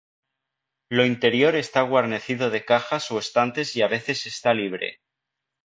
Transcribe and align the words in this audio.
Lo 0.89 1.05
interior 1.05 1.53
está 1.55 1.83
guarnecido 1.83 2.49
de 2.49 2.65
cajas 2.65 3.11
o 3.11 3.19
estantes 3.19 3.75
y 3.75 3.83
a 3.83 3.87
veces 3.87 4.25
está 4.25 4.51
libre. 4.55 4.97